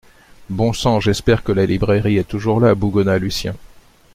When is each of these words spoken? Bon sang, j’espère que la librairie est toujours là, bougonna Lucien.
Bon 0.49 0.73
sang, 0.73 0.99
j’espère 0.99 1.43
que 1.43 1.51
la 1.51 1.67
librairie 1.67 2.17
est 2.17 2.27
toujours 2.27 2.59
là, 2.59 2.73
bougonna 2.73 3.19
Lucien. 3.19 3.53